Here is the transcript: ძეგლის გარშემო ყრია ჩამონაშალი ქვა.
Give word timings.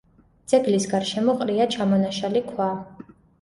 ძეგლის 0.53 0.87
გარშემო 0.93 1.35
ყრია 1.41 1.67
ჩამონაშალი 1.75 2.43
ქვა. 2.49 2.71